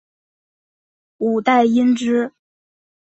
[1.19, 2.33] 五代因之。